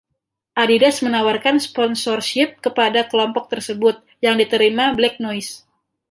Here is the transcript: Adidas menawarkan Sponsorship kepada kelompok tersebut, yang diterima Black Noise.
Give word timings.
Adidas 0.63 0.95
menawarkan 1.05 1.55
Sponsorship 1.67 2.49
kepada 2.65 3.01
kelompok 3.11 3.45
tersebut, 3.53 3.95
yang 4.25 4.35
diterima 4.41 4.85
Black 4.97 5.15
Noise. 5.25 5.51